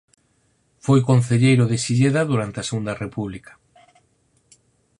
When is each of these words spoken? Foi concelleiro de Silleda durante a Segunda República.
Foi 0.85 0.99
concelleiro 1.09 1.63
de 1.71 1.77
Silleda 1.85 2.21
durante 2.31 2.57
a 2.59 2.67
Segunda 2.69 2.97
República. 3.03 3.51